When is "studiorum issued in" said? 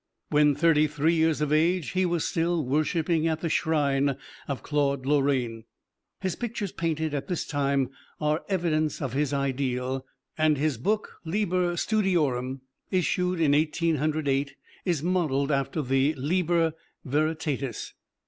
11.77-13.53